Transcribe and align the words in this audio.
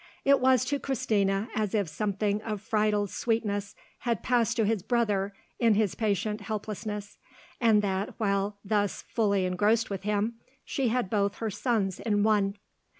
It 0.25 0.39
was 0.39 0.65
to 0.65 0.79
Christina 0.79 1.47
as 1.53 1.75
if 1.75 1.87
something 1.87 2.41
of 2.41 2.59
Friedel's 2.59 3.13
sweetness 3.13 3.75
had 3.99 4.23
passed 4.23 4.57
to 4.57 4.65
his 4.65 4.81
brother 4.81 5.31
in 5.59 5.75
his 5.75 5.93
patient 5.93 6.41
helplessness, 6.41 7.19
and 7.59 7.83
that, 7.83 8.15
while 8.19 8.57
thus 8.65 9.03
fully 9.03 9.45
engrossed 9.45 9.91
with 9.91 10.01
him, 10.01 10.39
she 10.65 10.87
had 10.87 11.07
both 11.11 11.35
her 11.35 11.51
sons 11.51 11.99
in 11.99 12.23
one. 12.23 12.55